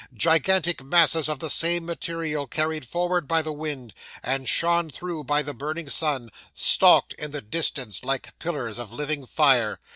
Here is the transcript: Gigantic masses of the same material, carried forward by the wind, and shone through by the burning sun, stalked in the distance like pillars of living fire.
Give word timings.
Gigantic 0.15 0.83
masses 0.83 1.29
of 1.29 1.37
the 1.37 1.49
same 1.51 1.85
material, 1.85 2.47
carried 2.47 2.87
forward 2.87 3.27
by 3.27 3.43
the 3.43 3.53
wind, 3.53 3.93
and 4.23 4.49
shone 4.49 4.89
through 4.89 5.23
by 5.25 5.43
the 5.43 5.53
burning 5.53 5.89
sun, 5.91 6.31
stalked 6.55 7.13
in 7.19 7.29
the 7.29 7.41
distance 7.43 8.03
like 8.03 8.39
pillars 8.39 8.79
of 8.79 8.91
living 8.91 9.27
fire. 9.27 9.79